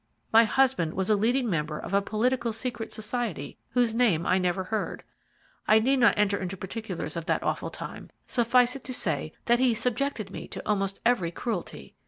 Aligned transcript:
My 0.33 0.45
husband 0.45 0.95
was 0.95 1.11
a 1.11 1.15
leading 1.15 1.47
member 1.47 1.77
of 1.77 1.93
a 1.93 2.01
political 2.01 2.53
secret 2.53 2.91
society, 2.91 3.59
whose 3.69 3.93
name 3.93 4.25
I 4.25 4.39
never 4.39 4.63
heard. 4.63 5.03
I 5.67 5.77
need 5.77 5.99
not 5.99 6.17
enter 6.17 6.39
into 6.39 6.57
particulars 6.57 7.15
of 7.15 7.27
that 7.27 7.43
awful 7.43 7.69
time. 7.69 8.09
Suffice 8.25 8.75
it 8.75 8.83
to 8.85 8.95
say 8.95 9.31
that 9.45 9.59
he 9.59 9.75
subjected 9.75 10.31
me 10.31 10.47
to 10.47 10.67
almost 10.67 11.01
every 11.05 11.29
cruelty. 11.29 11.93